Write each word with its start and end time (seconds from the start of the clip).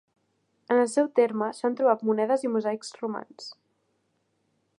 En 0.75 0.79
el 0.83 0.87
seu 0.93 1.09
terme 1.19 1.51
s'han 1.57 1.77
trobat 1.81 2.07
monedes 2.09 2.47
i 2.49 2.53
mosaics 2.57 2.93
romans. 3.03 3.53